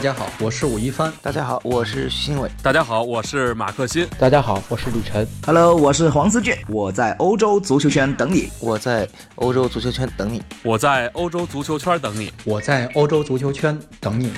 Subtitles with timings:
[0.00, 1.12] 大家好，我是武一帆。
[1.20, 2.50] 大家好，我是徐新伟。
[2.62, 4.08] 大家好，我是马克新。
[4.18, 5.28] 大家好，我是李晨。
[5.44, 6.56] Hello，我是黄思俊。
[6.68, 8.48] 我在欧洲足球圈等你。
[8.60, 10.42] 我在欧洲足球圈等你。
[10.62, 12.32] 我在欧洲足球圈等你。
[12.46, 14.32] 我在欧洲足球圈等你。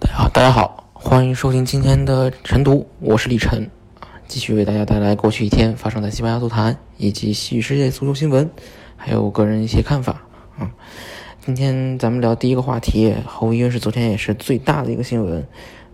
[0.00, 3.70] 大家好，大家好，欢迎收听今天的晨读，我是李晨
[4.00, 8.50] 啊，继续为大家带来过去一天发生在西班牙足坛以及西语世界足球新闻，
[8.96, 10.22] 还有个人一些看法
[10.58, 10.70] 啊。
[11.48, 15.40] 今天咱们聊第一个话题，毫无疑问是昨天也是最大的一个新闻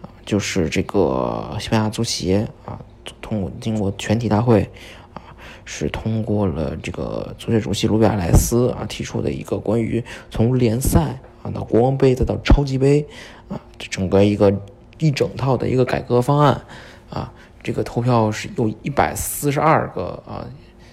[0.02, 2.76] 啊，就是这个西班牙足协啊，
[3.22, 4.68] 通过经过全体大会
[5.12, 5.22] 啊，
[5.64, 13.06] 是通过了这个足协主席卢比亚莱斯啊提出的一个关于从联赛啊到国王杯再到超级杯
[13.46, 14.52] 啊这整个一个
[14.98, 16.62] 一整套的一个改革方案
[17.08, 20.44] 啊，这个投票是有一百四十二个啊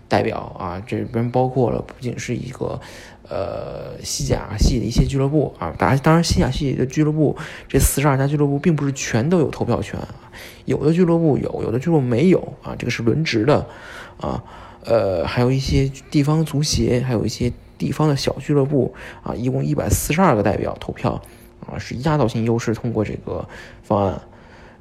[0.07, 2.79] 代表啊，这边包括了不仅是一个。
[3.33, 7.33] 呃，西甲系的一些俱乐部啊，当然，当然，西甲系的俱乐部
[7.69, 9.97] 这四十二家俱乐部并不是全都有投票权，
[10.65, 13.65] 有的俱乐部有，有的俱乐部没有啊，这个是轮值的
[14.19, 14.43] 啊。
[14.83, 21.21] 呃，还有一些地方足协，还有一些地方的小俱乐部啊，一共一百四十二个代表投票
[21.65, 23.47] 啊，是压倒性优势通过这个
[23.81, 24.21] 方案。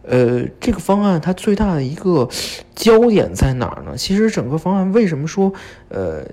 [0.02, 2.26] 呃，这个方案它最大的一个
[2.74, 3.94] 焦点在哪儿呢？
[3.96, 5.52] 其实整个方案为什么说
[5.90, 6.24] 呃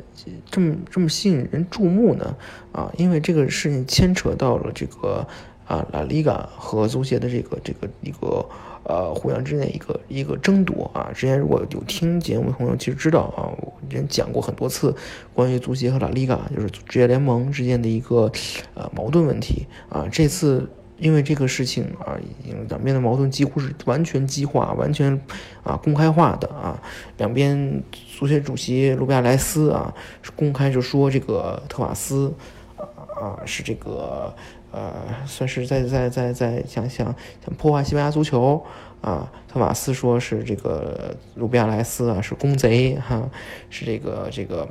[0.49, 2.35] 这么这么吸引人注目呢？
[2.71, 5.27] 啊，因为这个事情牵扯到了这个
[5.67, 8.43] 啊拉里嘎和足协的这个这个一个
[8.83, 11.11] 呃互相之间一个一个争夺啊。
[11.13, 14.95] 之前如果有听节目的朋友其实知道啊，我之前讲过很多次
[15.33, 18.31] 关于足协和拉里嘎就是职业联盟之间的一个
[18.75, 20.07] 呃矛盾问题啊。
[20.09, 20.69] 这次。
[20.99, 25.19] 因为这个事情啊，已经两边的矛盾几乎是完全激化、完全
[25.63, 26.81] 啊公开化的啊。
[27.17, 32.33] 两边足协主席卢比亚莱斯啊是公开就说这个特瓦斯
[32.75, 32.81] 啊
[33.21, 34.33] 啊是这个
[34.71, 34.91] 呃
[35.25, 37.13] 算是在在在在想想
[37.45, 38.65] 想破坏西班牙足球
[39.01, 39.31] 啊。
[39.47, 43.29] 特瓦斯说是这个卢比亚莱斯啊是公贼哈，
[43.69, 44.67] 是这个这个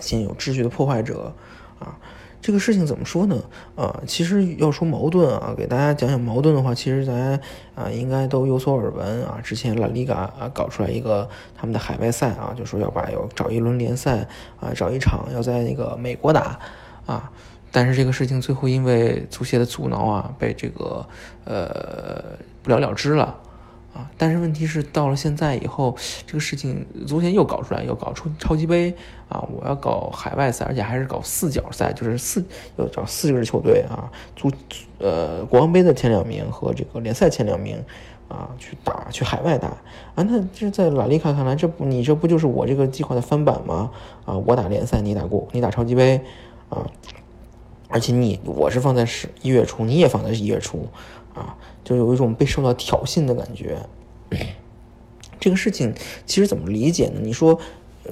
[0.00, 1.34] 现有秩序的破坏者
[1.78, 1.98] 啊。
[2.42, 3.36] 这个事情怎么说呢？
[3.76, 7.38] 啊，其实要说矛盾啊，给大家讲讲矛盾的话，其实大家
[7.74, 9.38] 啊应该都有所耳闻啊。
[9.42, 14.26] 之前拉里嘎啊搞出来一个他们的海外赛啊，就说要把要找一轮联赛
[14.58, 16.58] 啊，找一场要在那个美国打
[17.04, 17.30] 啊，
[17.70, 21.06] 但是这个事情最后因为足协的阻挠啊，被这个
[21.44, 23.36] 呃不了了之了。
[23.92, 28.94] 啊，但是问题是到了现在以后，这个事情足协又搞出来，又搞出超级杯
[29.28, 29.44] 啊！
[29.52, 32.44] 我要搞海外赛，而且还是搞四角赛，就是四
[32.76, 34.06] 要找四支球队啊，
[34.36, 34.48] 足
[34.98, 37.82] 呃国王杯的前两名和这个联赛前两名
[38.28, 39.66] 啊去打去海外打
[40.14, 40.22] 啊！
[40.22, 43.90] 那这在拉里卡看来，这不你这不就是我这个计划的翻版吗？
[44.24, 46.20] 啊，我打联赛，你打过你打超级杯
[46.68, 46.86] 啊！
[47.88, 50.86] 而且你我是放在十一月初，你也放在一月初。
[51.32, 53.78] 啊，就有一种被受到挑衅的感觉。
[55.40, 55.94] 这个事情
[56.26, 57.20] 其实怎么理解呢？
[57.22, 57.58] 你说，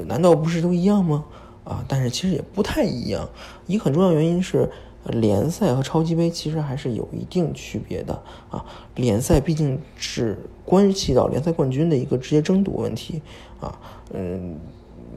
[0.06, 1.24] 难道不是都一样吗？
[1.64, 3.28] 啊，但是其实也不太一样。
[3.66, 4.70] 一个很重要原因是，
[5.04, 8.14] 联赛和超级杯其实还是有一定区别的
[8.50, 8.64] 啊。
[8.94, 13.20] 联赛毕竟是关系到联赛冠军的一个直接争夺问题
[13.60, 13.78] 啊。
[14.14, 14.56] 嗯，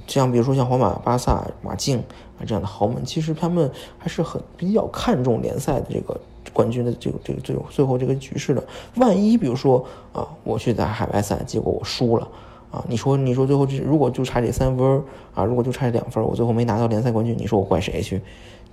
[0.06, 2.00] 像比如说像皇马、巴萨、马竞
[2.38, 6.20] 啊这样的豪门，其实他们还是很比较看重联赛的这个。
[6.54, 8.64] 冠军的这个这个最最后这个局势的，
[8.96, 12.28] 万一比如说啊，我去打海外赛，结果我输了
[12.72, 15.04] 啊，你说你说最后这如果就差这三分
[15.34, 18.22] 啊，如果就差这两分，我最后没拿到联赛冠军，你说我怪谁去？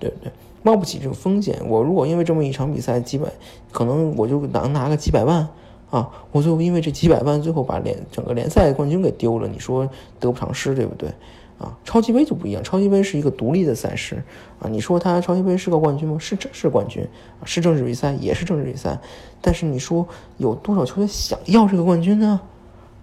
[0.01, 0.31] 对不对？
[0.63, 1.57] 冒不起这个风险。
[1.67, 3.29] 我如果因为这么一场比赛几百，
[3.73, 5.49] 可能我就能拿个几百万
[5.91, 9.89] 啊，我最后因为这几百万，最后把联整个联赛冠军给丢了，你说
[10.21, 11.11] 得不偿失，对不对？
[11.59, 14.23] 啊，超级杯就不一样，超级杯是一个独立的赛事
[14.61, 14.69] 啊。
[14.69, 16.17] 你说他超级杯是个冠军吗？
[16.19, 17.05] 是正是冠军，
[17.45, 18.97] 是正式比赛，也是正式比赛。
[19.41, 22.41] 但是你说有多少球队想要这个冠军呢？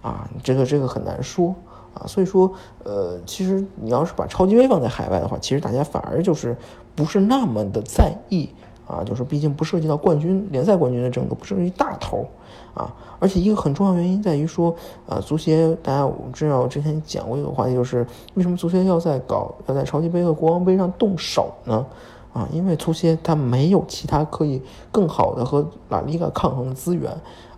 [0.00, 1.54] 啊，这个这个很难说
[1.92, 2.06] 啊。
[2.06, 2.50] 所以说，
[2.82, 6.56] 呃，其实你要是把超级杯放在海外的话，其实大家反而就是
[6.94, 8.48] 不是那么的在意
[8.86, 12.26] 啊，就是毕竟不涉及到冠军联赛冠军的争夺，不涉及大头。
[12.74, 14.74] 啊，而且一个很重要原因在于说，
[15.06, 21.86] 呃，足协大家我知道之前讲过一个话题，就是为什么足协要在搞要在超级杯和国王杯上动手呢？
[22.34, 24.60] 啊，因为足协它没有其他可以
[24.92, 27.10] 更好的和拉里嘎抗衡的资源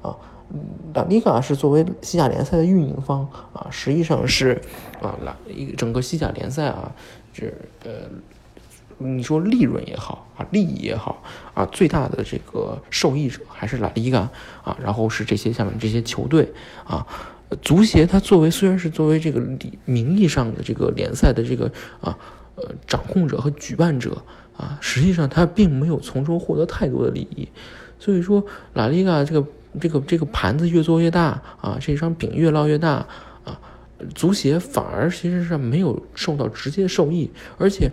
[0.03, 0.17] 啊，
[0.95, 4.63] 拉里嘎是作为西甲联赛的运营方啊，实际上是
[5.03, 6.93] 啊，拉一整个西甲联赛啊，
[7.33, 7.53] 是
[7.85, 7.91] 呃。
[8.99, 11.23] 你说利润也好啊，利益也好
[11.55, 14.29] 啊，最大的这个受益者还是拉里嘎
[14.65, 16.53] 啊，然后是这些下面这些球队
[16.85, 17.07] 啊，
[17.63, 19.41] 足协它作为虽然是作为这个
[19.85, 22.19] 名义上的这个联赛的这个啊
[22.57, 24.21] 呃掌控者和举办者
[24.57, 27.49] 啊，实际上他并没有从中获得太多的利益。
[28.01, 29.47] 所以说，拉里嘎这个
[29.81, 33.07] 这个这个盘子越做越大啊，这张饼越烙越大
[33.45, 33.61] 啊，
[34.15, 37.89] 足协反而其实是没有受到直接受益，而且。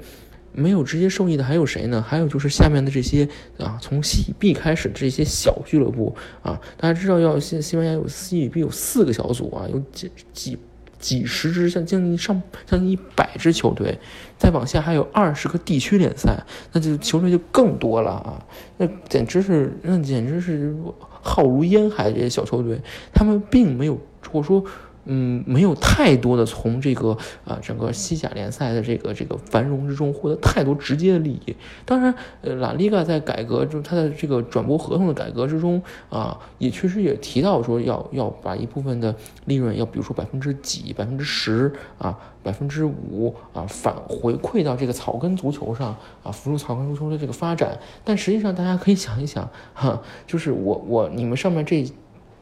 [0.58, 2.02] 没有直接受益的还有谁呢？
[2.02, 10.58] 还有就是下面的这些啊，从西乙 B 开始的这些小俱乐部啊，大家知道要西西班牙有西乙 B 有四个小组啊，有几几
[10.98, 14.00] 几十支，像将近上将近一百支球队，
[14.38, 18.46] 再往下还有二十个地区联赛，那就球队就更多了啊，
[18.78, 20.76] 那简直是那简直是
[21.22, 22.82] 浩如烟海这些小球队，
[23.14, 24.00] 他们并没有
[24.32, 24.64] 或者说。
[25.06, 31.56] 嗯，没有太多的从这个啊整个西甲联赛的这个这个繁荣之中获得太多直接的利益。
[31.86, 39.16] 当然，呃，拉里嘎在改革就它的这个转播合同的改革之中啊，也确实也提到说要要把一部分的
[39.46, 47.78] 利润，要比如说百分之几、百分之十啊、百分之五啊返回馈到这个草根足球上啊，辅助草根足球的这个发展。
[48.04, 51.86] 但实际上，大家可以想一想哈，就是我我你们上面这。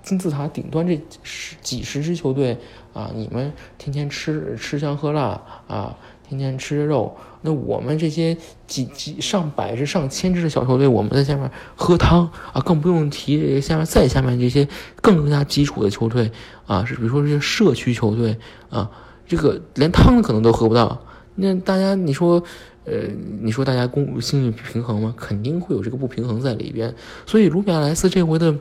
[0.03, 2.57] 金字塔顶端这十几十支球队
[2.93, 5.97] 啊，你们天天吃吃香喝辣啊，
[6.27, 7.15] 天天吃肉。
[7.41, 14.67] 那我们这些几几上百支、上千支的小球队，我们在下面喝汤啊，更不用提这些下面再下面这些
[15.01, 16.29] 更加基础的球队
[16.67, 18.37] 啊，是比如说这些社区球队
[18.69, 18.91] 啊，
[19.25, 21.01] 这个连汤可能都喝不到。
[21.35, 22.43] 那大家你说，
[22.83, 22.93] 呃，
[23.41, 25.13] 你说大家公心理平衡吗？
[25.17, 26.93] 肯定会有这个不平衡在里边。
[27.25, 28.53] 所以卢比亚莱斯这回的。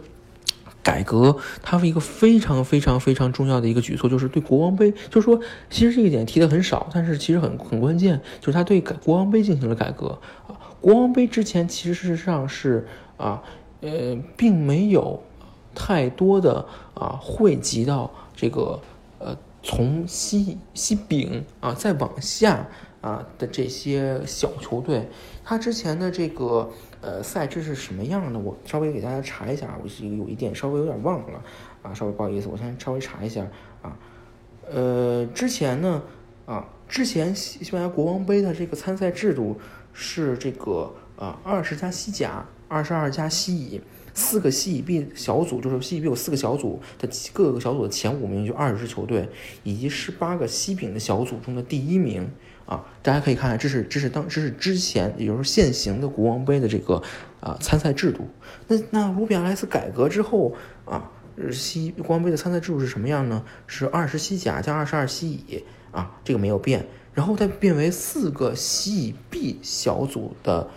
[0.83, 5.39] 改革，它是一个非常非常非常重要的一个举措，就是对国王杯，就是说，
[5.71, 10.19] 其实这一点提的很少，但是其实很很关键，就是他对改国王杯进行了改革
[10.49, 10.59] 啊。
[10.81, 12.87] 国王杯之前其实事实上是
[13.17, 13.43] 啊，
[13.81, 15.23] 呃，并没有
[15.75, 18.81] 太多的啊汇集到这个
[19.19, 22.67] 呃从西西丙啊再往下
[23.01, 25.09] 啊的这些小球队，
[25.45, 26.69] 他之前的这个。
[27.03, 28.39] 呃，赛制是什么样的？
[28.39, 31.43] 我稍微给大家查一下，我是有一点稍微有点忘了
[31.83, 33.45] 啊，稍微不好意思，我先稍微查一下
[33.83, 33.99] 啊。
[34.71, 36.01] 呃，之前呢
[36.47, 39.59] 啊，之前西西班牙国王杯的这个参赛制度
[39.93, 43.81] 是这个啊，二十加西甲，二十二加西乙，
[44.15, 49.29] 四个西乙 B 小组，就是西乙 B 有四个小组的各个小组的前五名就二十支球队，
[49.65, 52.31] 以及十八个西丙的小组中的第一名。
[52.67, 57.03] 啊，大家可以看，这是这是当这是之前，也就是现行的国王杯的这个
[57.41, 58.29] 啊参赛制度。
[58.69, 60.55] 那那卢比亚莱斯改革之后
[60.85, 61.11] 啊，
[61.51, 63.45] 西国王杯的参赛制度是什么样呢？
[63.67, 66.87] 是二十西甲加二十二西乙啊，这个没有变。
[67.15, 70.69] 然后再变为四个西乙 B 小组的。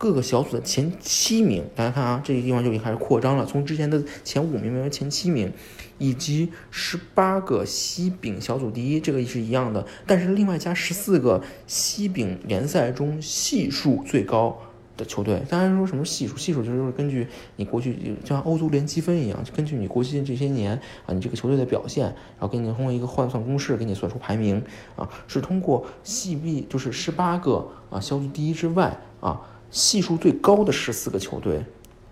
[0.00, 5.52] 各个小组的前七名，大家看啊，这个地方就已经开始扩张了，从之前的前五名变为前七名，
[5.98, 14.58] 以及十八个西丙小组第一，这个是一样的，但是另外加十四个西丙联赛中系数最高
[14.96, 15.42] 的球队。
[15.50, 17.26] 当然说什么系数，系数就是根据
[17.56, 20.72] 你过去就像欧足联积分一样，根据你过去这些年
[21.04, 24.64] 啊，你这个球队的表现，然后给你通过一个换算公式给你算出排名
[24.96, 29.38] 啊，是通过系 B 就是十八个啊小组第一之外啊。
[29.70, 31.64] 系数最高的十四个球队，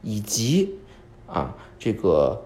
[0.02, 0.74] 以及
[1.26, 2.44] 啊，这个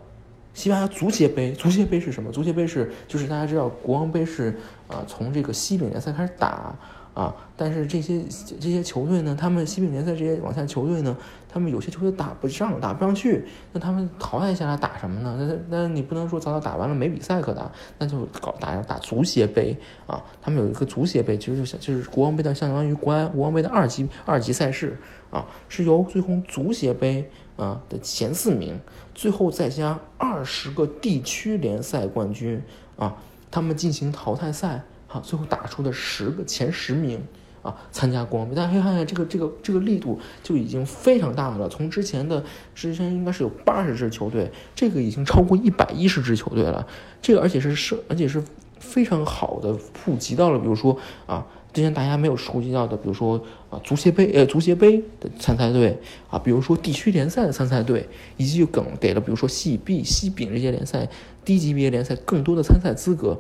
[0.55, 2.33] 西班牙足协杯，足协杯是什么？
[2.33, 6.75] 足协杯是就是大家知道，国王杯是啊，从这个西丙联赛开始打。
[7.15, 8.23] 啊，但是这些
[8.59, 11.15] 这些球队呢，他们西丙联赛这些往下球队呢，
[11.47, 15.37] 他们有些球队打不上，打不上去，那他们淘汰下来打什么呢？
[15.39, 19.77] 那那你不能说早早打完了没比赛可打，那就搞打打足协杯
[20.07, 20.25] 啊。
[20.41, 24.97] 他们有一个足协杯，其实就是就是国王杯的，相当于国安国王杯的二级二级赛事
[25.31, 28.81] 啊，是由最后足协杯啊的前四名，
[29.15, 32.63] 最后再加二十个地区联赛冠军
[32.97, 33.17] 啊，
[33.51, 34.83] 他们进行淘汰赛。
[35.13, 37.21] 啊，最后打出的十个前十名
[37.61, 41.69] 啊，参加国王杯，大家可以看看这个这个这个力度就已经非常大了。
[41.69, 42.43] 从之前的
[42.75, 46.87] 之前应该是有八十支球队，这个已经超过一百一十支球队了。
[47.21, 48.43] 这个而且是是而且是
[48.81, 53.41] 非常好的普及到了，比如说啊，之前大家没有触及到的，比如说
[53.71, 55.97] 啊足协杯呃足协杯的参赛队
[56.31, 61.09] 啊，比如说地区联赛的参赛队，以及梗给了比如说西乙、西丙这些联赛
[61.45, 63.39] 低级别联赛更多的参赛资格。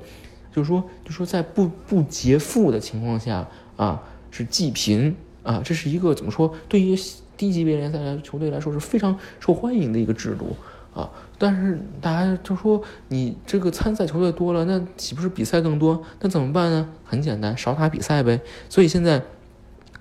[0.52, 6.54] 就是说，就说在不不劫富的情况下啊，是济贫啊，这是一个怎么说？
[6.68, 6.94] 对于
[7.36, 10.54] 低级别联赛来球队来说是非常受欢迎的一个制度
[10.94, 11.10] 啊。
[11.38, 16.02] 但是大家就说，你这个参赛球队多了，那岂不是比赛更多？
[16.20, 16.86] 那怎么办呢？
[17.02, 18.38] 很简单，少打比赛呗。
[18.68, 19.22] 所以现在，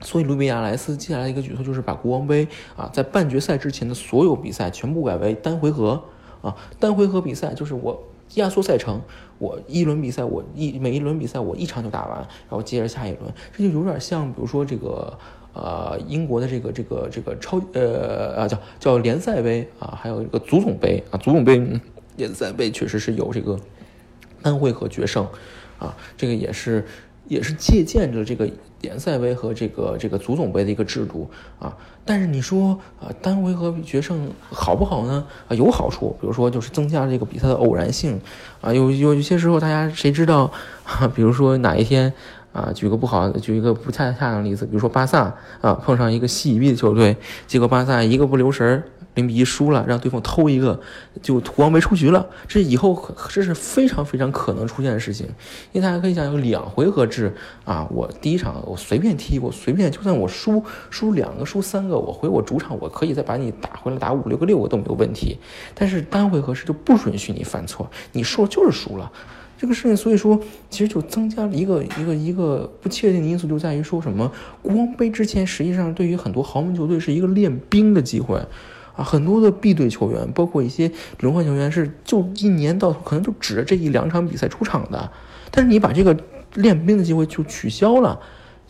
[0.01, 6.03] 所以卢比亚莱斯接下来一个举措就是把国王杯啊，在半决赛之前的所有比赛全部改为单回合
[6.41, 8.03] 啊，单回合比赛就是我。
[8.35, 9.01] 压缩赛程，
[9.41, 13.21] 我一轮比赛，我一每一轮比赛我一场就打完，然后接着下一轮，
[13.51, 15.17] 这就有点像，比如说这个
[15.53, 21.59] 呃英国的这个这个这个超呃啊叫叫联赛杯啊，还有一个足总杯啊，足总杯、
[22.17, 23.59] 联赛杯确实是有这个
[24.43, 25.27] 单回合决胜
[25.79, 26.85] 啊，这个也是
[27.31, 28.45] 也是借鉴着这个
[28.81, 31.73] 联赛杯和这个这个足总杯的一个制度啊。
[32.03, 35.25] 但是你说啊，单回合决胜好不好呢？
[35.47, 38.19] 啊，有好处，比如说就是增加这个比赛的偶然性
[38.59, 38.73] 啊。
[38.73, 40.51] 有有有些时候，大家谁知道
[40.83, 41.07] 啊？
[41.15, 42.11] 比如说哪一天
[42.51, 47.15] 啊，举个不好，举一个不恰恰当的例子，比如说巴萨啊碰上一个西乙 B 的球队，
[47.47, 48.83] 结果巴萨一个不留神儿。
[49.15, 50.79] 零比一输了，让对方偷一个，
[51.21, 52.25] 就国王杯出局了。
[52.47, 55.27] 这以后这是非常非常可能出现的事情，
[55.71, 57.33] 因为大家可以想有两回合制
[57.65, 65.37] 啊，我第一场我随便踢，我随便就算我输输两个输三个，我回我主场我可以再把你打回来，打五六个六个都没有问题。
[65.75, 69.11] 但是单回合制就不允许你犯错，你输了就是输了。
[69.57, 70.39] 这个事情，所以说
[70.71, 74.31] 其实就增加了一个一个一个不确定的因素，就在于说什么
[74.63, 78.41] 国王杯之前，实际上对于很多豪门球队是一个练兵的机会。
[78.95, 85.11] 啊，很多的 B 队球员，包括一些轮换球员，是就一年到头可能就指着这一两场比赛出场的。
[85.49, 86.17] 但是你把这个
[86.55, 88.19] 练兵的机会就取消了，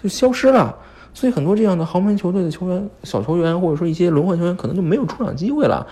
[0.02, 0.78] 就消失了。
[1.14, 5.86] 所以很多这样的豪门球队的球员、小球员，或者说一些轮换球员，可能就没有出场机会了。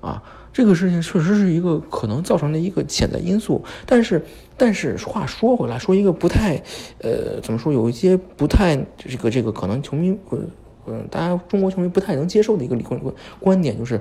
[0.00, 0.22] 啊，
[0.52, 3.64] 这个事情确实是一个可能造成的一个潜在因素。
[3.86, 4.24] 但是，
[4.56, 6.60] 但是话说回来，说一个不太，
[7.00, 10.38] 呃，怎么说，有一些不太这个这个可能球迷呃。
[10.86, 13.00] 嗯，大家中国球迷不太能接受的一个理论
[13.40, 14.00] 观点就是，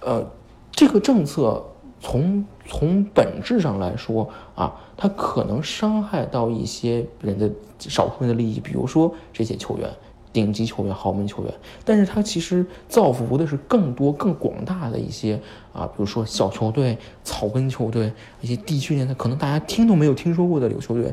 [0.00, 0.24] 呃，
[0.70, 1.64] 这个政策
[2.00, 9.90] 从从本质上来说啊，它可能伤害到一些人的少数人的利益，比如说这些球员。
[10.32, 11.52] 顶级球员、豪门球员，
[11.84, 15.40] 但是他其实造福的是更多、更广大的一些
[15.72, 21.12] 啊，比如说小球队、草根球队、一些地区联赛，可能大家听都没有听说过的有球队。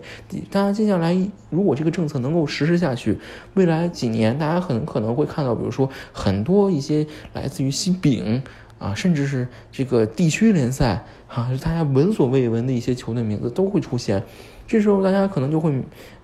[0.51, 1.17] 大家接下来，
[1.50, 3.17] 如果这个政策能够实施下去，
[3.55, 8.43] 未来几年，大家很可能会看到，比如说很多一些来自于西丙
[8.77, 14.24] 啊，甚至是这个地区联赛啊，大家闻所未闻的一些球队名字都会出现。
[14.67, 15.74] 这时候大家可能就会。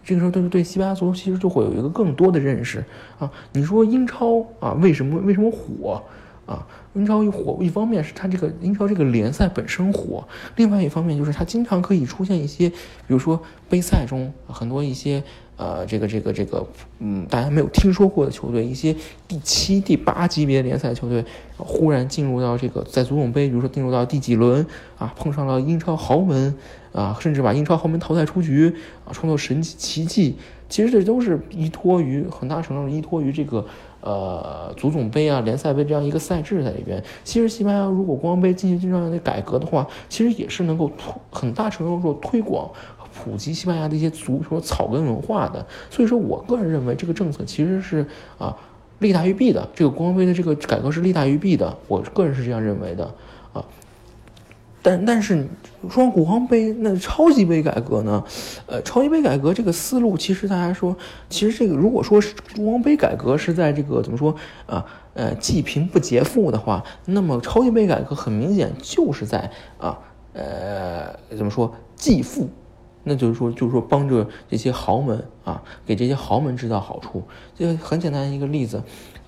[0.05, 2.83] 这个时候，对对西班牙足球其实就会有一个更多的认识
[3.17, 3.31] 啊。
[3.53, 6.03] 你说英超啊，为什么为什么火
[6.45, 6.67] 啊？
[6.93, 12.75] 英超一火，一方面是它这个英超这个联赛本身火，另外一方面就是它经常可以出现一些，比
[13.07, 15.23] 如说杯赛中很多一些。
[15.55, 16.65] 呃，这个这个这个，
[16.99, 18.95] 嗯，大家没有听说过的球队，一些
[19.27, 21.23] 第七、第八级别联赛球队，
[21.57, 24.65] 忽然进入到这个在足总杯，比如说进入到第几轮
[24.97, 26.55] 啊，碰上了英超豪门
[26.91, 28.73] 啊，甚至把英超豪门淘汰出局
[29.05, 30.37] 啊，创造神奇迹。
[30.69, 33.63] 其实这都是依托于很大程度上依托于这个
[34.01, 37.03] 呃足总杯啊、联赛杯这样一个赛制在里边。
[37.23, 40.91] 其实西班牙如果国王杯进行这样的改革的话，其实也是能够
[41.29, 42.71] 很大程度上推广。
[43.13, 48.05] 普及西班牙的一些足球草根文化的，所以说我个人认为这个政策其实是
[48.37, 48.57] 啊
[48.99, 49.69] 利大于弊的。
[49.75, 53.05] 这个国王杯的这个改革是利大于弊的，我个人是这样认为的
[53.53, 53.63] 啊。
[54.81, 55.47] 但但是
[55.89, 58.21] 说国王杯那超级杯改革呢？
[58.65, 60.93] 呃，超级杯改革这个思路其实大家说，
[61.29, 69.97] 其实这个如果说是国王杯改革是在这个怎么说啊呃济贫不劫富的话，那么超级杯改革很明显就是在啊
[70.33, 72.49] 呃怎么说济富。
[73.03, 77.21] 那就是说，就是说，帮着这些豪门啊，给这些豪门制造好处。
[77.55, 78.81] 这个很简单一个例子，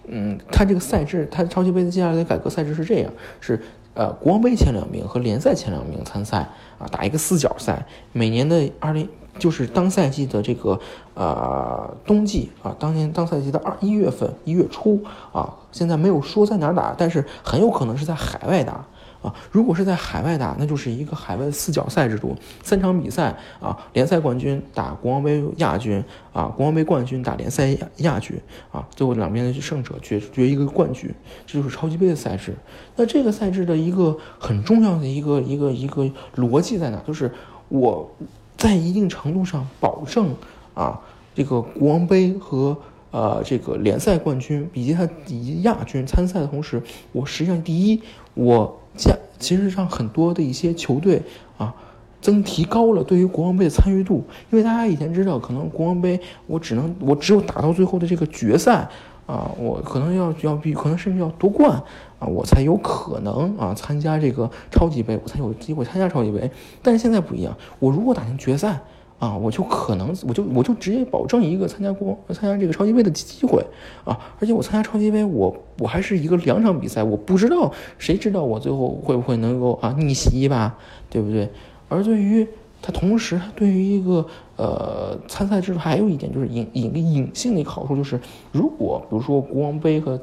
[0.07, 3.61] 嗯，他这个赛制，他超级杯的接下来的改革赛制是这样：是
[3.93, 7.85] 呃，国王杯前两名和联赛前两名参赛啊，打一个四角赛。
[8.11, 9.07] 每年的二零
[9.39, 10.79] 就是当赛季的这个
[11.13, 15.03] 呃冬季啊，当年当赛季的二一月份一月初
[15.33, 18.85] 啊，现在没有说在哪打，但是很有可能是在海外打。
[19.25, 28.39] 啊，如果是在海外打，那就是一个海外四角赛制度，三场比赛啊，联赛冠军打国王杯亚军啊，国王杯冠军打联赛亚亚军
[28.71, 31.11] 啊，最后两边的胜者决决一个冠军，
[31.47, 32.53] 这就是超级杯的赛制。
[32.95, 37.01] 那这个赛制的一个很重要的一个一个一个逻辑在哪？
[37.07, 37.31] 就是
[37.69, 38.07] 我
[38.55, 40.35] 在一定程度上保证
[40.75, 41.01] 啊，
[41.33, 42.77] 这个国王杯和
[43.09, 46.79] 呃这个联赛冠军以及他以及亚军参赛的同时，
[47.11, 47.99] 我实际上第一
[48.35, 48.79] 我。
[48.95, 51.21] 加其实让很多的一些球队
[51.57, 51.73] 啊，
[52.21, 58.87] 增提高了对于国王杯的参与度，因为大家以前知道，可能国王杯我只能我只有打到最后的这个决赛
[59.25, 61.71] 啊，我可能要要比可能甚至要夺冠
[62.19, 66.49] 啊，我才有可能啊参加这个超级杯，我才有机会参加超级杯。
[66.81, 68.79] 但是现在不一样，我如果打进决赛。
[69.17, 73.65] 啊，我就可能，我就我就直接保证一个参加国参加这个超级杯的机会
[74.03, 74.19] 啊！
[74.39, 80.77] 而且我参加超级杯，我我还是一个两场比赛，我不知道谁知道我最后会不会能够啊逆袭吧，
[81.09, 81.49] 对不对？
[81.87, 82.45] 而对于
[82.81, 84.25] 他同时它对于一个
[84.57, 88.19] 呃参赛制度还有一点就是隐隐个隐性的一个好处，就是
[88.51, 90.19] 如果比如说国王杯和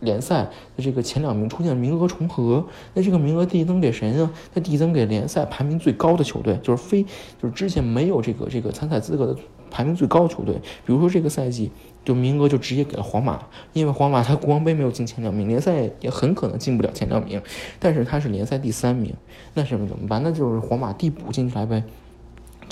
[0.00, 0.42] 联赛
[0.76, 2.64] 的这个前两名出现名额重合，
[2.94, 4.30] 那这个名额递增给谁呢？
[4.54, 9.36] 它递增给联赛排名最高的球队，就是非就是之前没有这个这个参赛资格的
[9.70, 10.54] 排名最高的球队。
[10.84, 11.70] 比如说这个赛季，
[12.04, 13.40] 就名额就直接给了皇马，
[13.72, 17.40] 因为皇马它国王杯没有进前两名，联赛也很可能进不了前两名，
[17.78, 19.14] 但是它是联赛第三名，
[19.54, 20.20] 那什么怎么办？
[20.22, 21.84] 那就是皇马递补进来呗。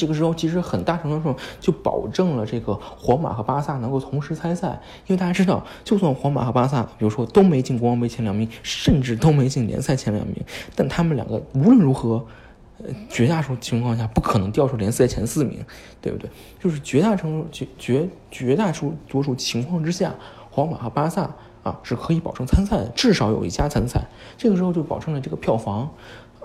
[0.00, 10.36] 这个时候其实很大程度上就保证了这个皇马和巴萨能够同时参赛，因为大家知道，就算皇马和巴萨，比如说都没进国王杯前两名，甚至都没进联赛前两名，
[10.74, 12.24] 但他们两个无论如何，
[12.82, 15.62] 呃，绝大数情况下不可能掉出联赛前四名，
[16.00, 16.30] 对不对？
[16.58, 20.14] 就是绝大程度绝绝绝大数多数情况之下，
[20.50, 21.30] 皇马和巴萨
[21.62, 24.06] 啊是可以保证参赛的，至少有一家参赛，
[24.38, 25.90] 这个时候就保证了这个票房。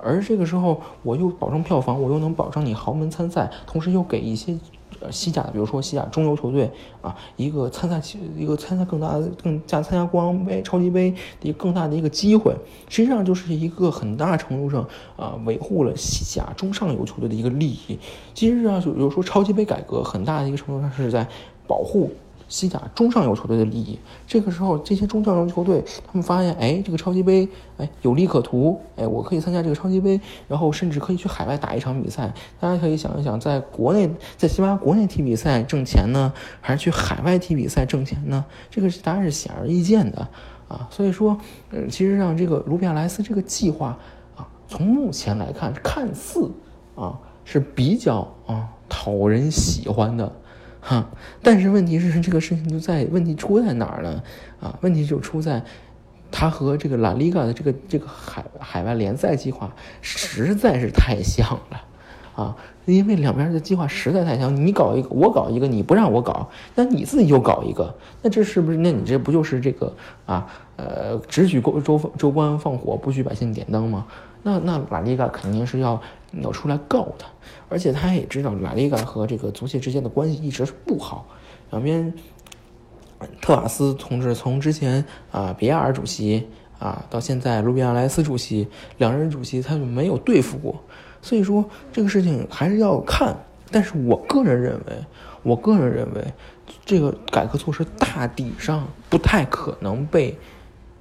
[0.06, 4.56] 而这个时候，我又保证票房，我又能保证你豪门参赛，同时又给一些
[5.00, 6.72] 呃西甲，比如说西甲中游球队
[7.02, 8.00] 啊，一个参赛
[8.38, 12.56] 一个参赛更大的、更加参加国王杯、超级杯的一个更大的一个机会。
[12.88, 17.98] 实际上就是一个很大程度上啊，维护了西甲中上游球队的一个利益。
[18.34, 21.28] 其实啊，有时说超级杯改革，很大的一个程度上是在
[21.68, 22.12] 保护。
[22.48, 23.98] 西甲中上游球队的利益，
[24.28, 27.48] 这个时候这些中上游球队，他们发现，哎，这个超级杯，
[27.78, 32.34] 哎，有利可图，哎，我可以参加这个超级杯，然后甚至可以去海外打一场比赛。
[32.60, 38.46] 大家可以想一想，在国内，在西班牙国内踢比赛挣钱呢，还是去海外踢比赛挣钱呢？
[38.70, 40.28] 这个答案是显而易见的
[40.68, 40.88] 啊。
[40.92, 41.38] 所以说，
[41.72, 43.98] 呃，其实让这个卢比亚莱斯这个计划
[44.36, 46.52] 啊，从目前来看，看似
[46.96, 50.32] 啊是比较啊讨人喜欢的。
[50.88, 51.10] 哈，
[51.42, 54.22] 但是问题是这个事情就在问题出在哪儿呢？
[54.62, 55.64] 啊，问题就出在，
[56.32, 61.82] 他和这个拉里嘎的这个这个海海外联赛计划实在是太像了，
[62.36, 68.78] 啊，因为两边的计划实在太像，你搞一个，我搞一个，你不让我搞，那你自己又搞一个，那这是不是？
[68.78, 69.94] 那你这不就是这个
[70.26, 70.46] 啊？
[70.76, 74.06] 呃，只许州州州官放火，不许百姓点灯吗？
[74.44, 76.00] 那那拉里嘎肯定是要
[76.42, 77.28] 要出来告他。
[77.70, 81.26] 而且他也知道拉里嘎和这个足协之间的关系一直是不好，
[81.72, 82.14] 两边
[83.42, 90.84] 特瓦斯同志从之前啊比亚尔主席啊到现在卢比亚莱斯主席两任主席他就没有对付过，
[91.26, 93.36] 所以说这个事情还是要看。
[93.72, 94.94] 但是我个人认为，
[95.44, 96.24] 我个人认为
[96.86, 100.38] 这个改革措施大体上不太可能被。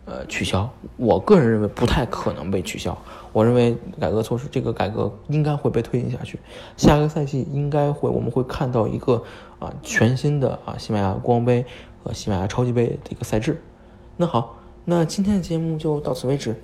[0.06, 2.94] 呃，取消，我个人认为不太可能被取消。
[3.32, 6.38] 我认为改革措施，这个改革应该会被推进下去。
[6.76, 9.24] 下个赛季应该会，我们会看到一个
[9.58, 11.64] 啊全新的啊西班牙国王杯
[12.02, 13.62] 和西班牙超级杯的一个赛制。
[14.18, 16.54] 那好，那今天的节目就到此为止。